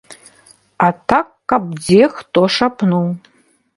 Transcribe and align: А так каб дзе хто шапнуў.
А 0.85 0.87
так 1.13 1.29
каб 1.53 1.69
дзе 1.83 1.99
хто 2.17 2.41
шапнуў. 2.57 3.05